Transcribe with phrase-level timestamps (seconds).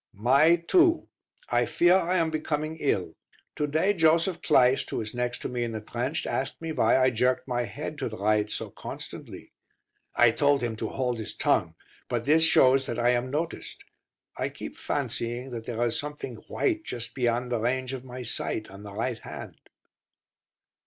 [0.15, 1.07] May 2.
[1.51, 3.13] I fear I am becoming ill.
[3.55, 6.97] To day Joseph Kleist, who is next to me in the trench, asked me why
[6.97, 9.51] I jerked my head to the right so constantly.
[10.15, 11.75] I told him to hold his tongue;
[12.09, 13.83] but this shows that I am noticed.
[14.35, 18.71] I keep fancying that there is something white just beyond the range of my sight
[18.71, 19.69] on the right hand.